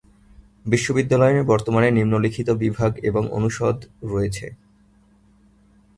[0.65, 3.77] বিশ্ববিদ্যালয়ে বর্তমানে নিম্নলিখিত বিভাগ এবং অনুষদ
[4.03, 4.47] রয়েছে।